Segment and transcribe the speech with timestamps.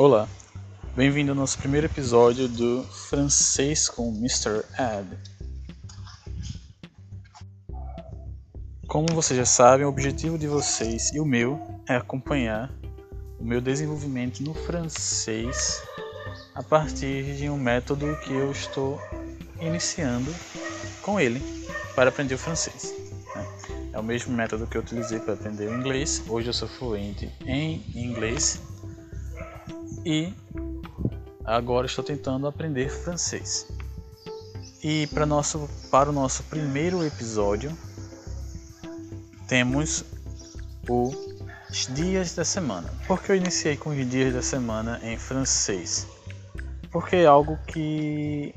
[0.00, 0.26] Olá,
[0.96, 4.64] bem-vindo ao nosso primeiro episódio do Francês com Mr.
[4.78, 5.18] Ed.
[8.88, 12.72] Como vocês já sabem, o objetivo de vocês e o meu é acompanhar
[13.38, 15.82] o meu desenvolvimento no francês
[16.54, 18.98] a partir de um método que eu estou
[19.60, 20.34] iniciando
[21.02, 21.42] com ele
[21.94, 22.94] para aprender o francês.
[23.36, 23.46] Né?
[23.92, 26.22] É o mesmo método que eu utilizei para aprender o inglês.
[26.26, 28.69] Hoje eu sou fluente em inglês
[30.04, 30.32] e
[31.44, 33.66] agora estou tentando aprender francês.
[34.82, 37.76] E para, nosso, para o nosso primeiro episódio,
[39.46, 40.04] temos
[40.88, 42.90] os dias da semana.
[43.06, 46.06] Por que eu iniciei com os dias da semana em francês?
[46.90, 48.54] Porque é algo que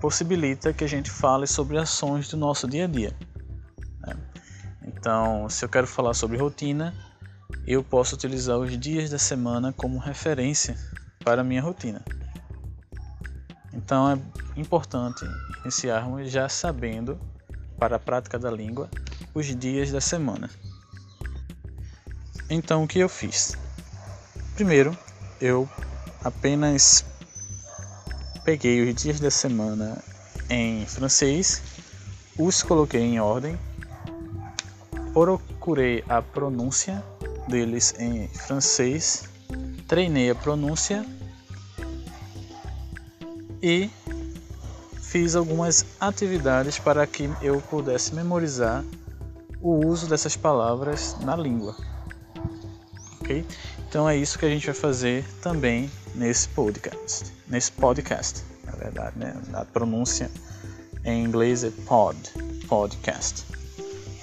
[0.00, 3.16] possibilita que a gente fale sobre ações do nosso dia a dia.
[4.00, 4.16] Né?
[4.84, 6.92] Então, se eu quero falar sobre rotina,
[7.66, 10.76] eu posso utilizar os dias da semana como referência
[11.24, 12.02] para minha rotina.
[13.72, 14.18] Então é
[14.60, 15.24] importante
[15.62, 17.18] iniciarmos já sabendo,
[17.78, 18.88] para a prática da língua,
[19.34, 20.48] os dias da semana.
[22.48, 23.56] Então o que eu fiz?
[24.54, 24.96] Primeiro,
[25.40, 25.68] eu
[26.22, 27.04] apenas
[28.44, 30.02] peguei os dias da semana
[30.50, 31.62] em francês,
[32.38, 33.58] os coloquei em ordem,
[35.12, 37.02] procurei a pronúncia
[37.48, 39.24] deles em francês,
[39.86, 41.04] treinei a pronúncia
[43.62, 43.90] e
[45.00, 48.84] fiz algumas atividades para que eu pudesse memorizar
[49.60, 51.76] o uso dessas palavras na língua.
[53.20, 53.46] Ok?
[53.88, 57.32] Então é isso que a gente vai fazer também nesse podcast.
[57.46, 59.34] Nesse podcast, na verdade, né?
[59.52, 60.30] A pronúncia
[61.04, 62.16] em inglês é pod,
[62.66, 63.44] podcast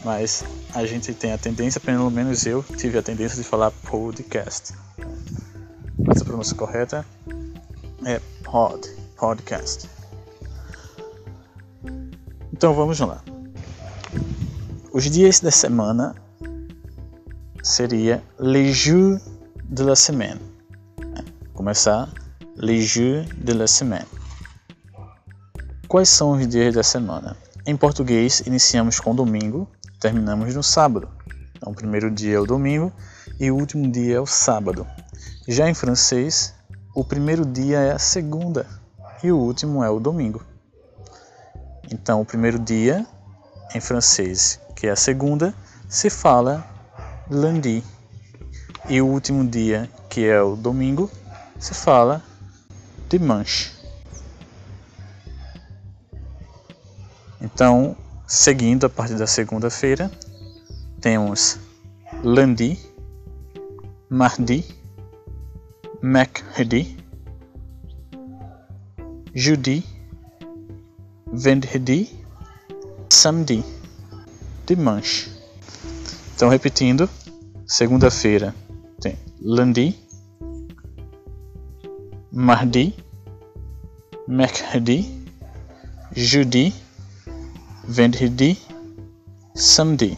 [0.04, 4.74] mas a gente tem a tendência, pelo menos eu tive a tendência de falar podcast.
[5.98, 7.06] Mas a pronúncia correta
[8.06, 8.88] é pod,
[9.18, 9.90] podcast.
[12.54, 13.24] Então vamos lá.
[14.92, 16.16] Os dias da semana
[17.64, 19.22] seria les jours
[19.66, 20.40] de la semaine.
[21.54, 22.10] Começar
[22.56, 24.08] les jours de la semaine.
[25.88, 27.36] Quais são os dias da semana?
[27.66, 29.68] Em português, iniciamos com domingo,
[30.00, 31.10] terminamos no sábado.
[31.56, 32.92] Então, o primeiro dia é o domingo
[33.40, 34.88] e o último dia é o sábado.
[35.48, 36.54] Já em francês,
[36.96, 38.66] o primeiro dia é a segunda
[39.24, 40.42] e o último é o domingo.
[41.92, 43.06] Então, o primeiro dia,
[43.76, 45.54] em francês, que é a segunda,
[45.88, 46.66] se fala
[47.30, 47.84] lundi.
[48.88, 51.12] E o último dia, que é o domingo,
[51.60, 52.24] se fala
[53.10, 53.72] dimanche.
[57.42, 57.96] Então,
[58.32, 60.12] Seguindo a partir da segunda-feira,
[61.02, 61.58] temos
[62.24, 62.78] lundi,
[64.08, 64.64] mardi,
[66.00, 66.96] mercredi,
[69.34, 69.84] jeudi,
[71.26, 72.08] vendredi,
[73.10, 73.66] samedi,
[74.68, 75.32] dimanche.
[76.36, 77.10] Então, repetindo,
[77.66, 78.54] segunda-feira
[79.02, 79.98] tem lundi,
[82.32, 82.94] mardi,
[84.28, 85.26] mercredi,
[86.16, 86.76] jeudi,
[87.90, 88.56] vendredi,
[89.56, 90.16] samedi,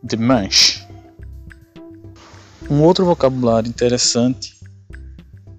[0.00, 0.86] dimanche.
[2.70, 4.54] Um outro vocabulário interessante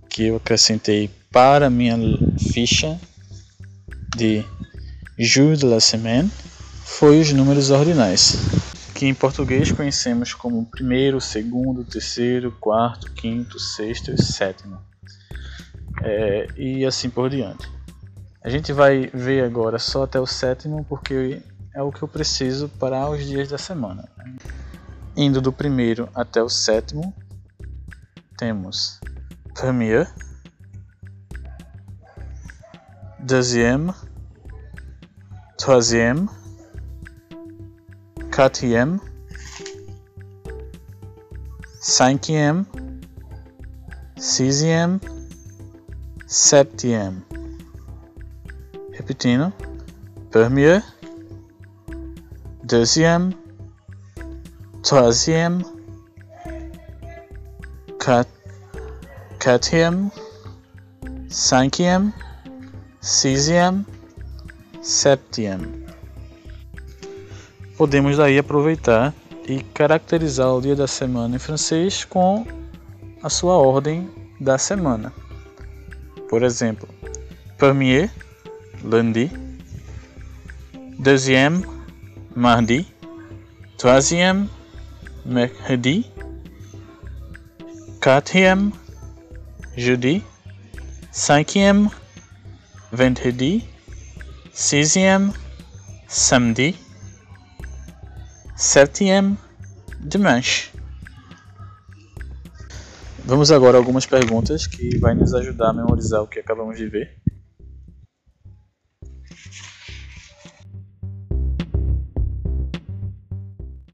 [0.10, 1.98] que eu acrescentei para minha
[2.54, 2.98] ficha
[4.16, 4.46] de
[5.18, 6.32] jour de la semaine
[6.86, 8.38] foi os números ordinais,
[8.96, 14.80] que em português conhecemos como primeiro, segundo, terceiro, quarto, quinto, sexto e sétimo,
[16.04, 17.79] é, e assim por diante.
[18.42, 21.42] A gente vai ver agora só até o sétimo, porque
[21.76, 24.08] é o que eu preciso para os dias da semana.
[25.16, 27.14] Indo do primeiro até o sétimo,
[28.38, 29.02] temos
[29.54, 30.08] premier,
[33.20, 33.94] deuxième,
[35.58, 36.30] troisième,
[38.34, 39.02] quatrième,
[41.82, 42.66] cinquième,
[44.16, 45.02] sixième,
[46.26, 47.22] septième.
[49.10, 49.52] Repetindo.
[50.30, 50.84] Premier.
[52.64, 53.34] Deuxième.
[54.84, 55.64] Troisième.
[59.40, 60.12] Quatrième.
[61.28, 62.12] Cinquième.
[63.02, 63.84] Sixième.
[64.84, 65.88] Septième.
[67.80, 69.12] Podemos daí aproveitar
[69.48, 72.46] e caracterizar o dia da semana em francês com
[73.24, 74.08] a sua ordem
[74.40, 75.12] da semana.
[76.30, 76.88] Por exemplo,
[77.58, 78.12] premier
[78.84, 79.30] lundi,
[81.00, 81.64] deuxième,
[82.36, 82.88] mardi,
[83.78, 84.48] troisième,
[85.26, 86.10] mercredi,
[88.02, 88.72] quatrième,
[89.78, 90.22] jeudi,
[91.12, 91.90] cinquième,
[92.92, 93.66] vendredi,
[94.54, 95.32] sixième,
[96.08, 96.76] samedi,
[98.56, 99.36] septième,
[100.00, 100.72] dimanche.
[103.26, 106.88] Vamos agora a algumas perguntas que vai nos ajudar a memorizar o que acabamos de
[106.88, 107.20] ver.